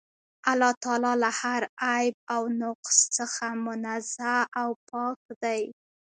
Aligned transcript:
الله 0.51 0.73
تعالی 0.83 1.13
له 1.23 1.29
هر 1.41 1.61
عيب 1.89 2.15
او 2.33 2.43
نُقص 2.61 2.97
څخه 3.17 3.45
منزَّه 3.65 4.35
او 4.61 4.69
پاك 4.89 5.19
دی 5.41 5.63